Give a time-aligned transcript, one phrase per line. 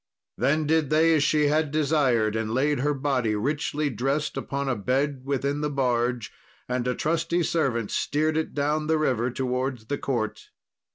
[0.35, 4.75] Then did they as she had desired, and laid her body, richly dressed, upon a
[4.75, 6.31] bed within the barge,
[6.67, 10.49] and a trusty servant steered it down the river towards the court.